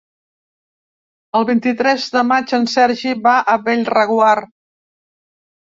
El 1.41 1.45
vint-i-tres 1.51 2.07
de 2.17 2.25
maig 2.31 2.57
en 2.61 2.67
Sergi 2.75 3.17
va 3.29 3.39
a 3.55 3.57
Bellreguard. 3.69 4.53